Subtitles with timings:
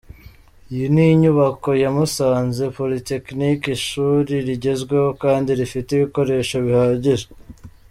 [0.73, 7.27] Iyi ni inyubako ya Musanze Polytechnic, ishuri rigezweho kandi rifite ibikoresho bihagije.